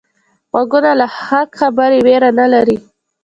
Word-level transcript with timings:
غوږونه 0.51 0.91
له 0.99 1.07
حق 1.21 1.49
خبرې 1.59 1.99
ویره 2.05 2.29
نه 2.39 2.45
لري 2.53 2.77